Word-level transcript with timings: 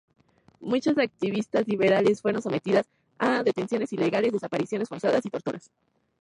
Muchos 0.61 0.97
activistas 0.97 1.67
liberales 1.67 2.23
fueron 2.23 2.41
sometidos 2.41 2.87
a 3.19 3.43
detenciones 3.43 3.93
ilegales, 3.93 4.31
desapariciones 4.33 4.89
forzosas 4.89 5.23
y 5.27 5.29
torturas. 5.29 5.69